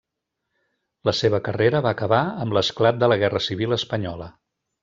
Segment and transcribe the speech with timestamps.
[1.09, 4.33] La seva carrera va acabar amb l'esclat de la Guerra Civil espanyola.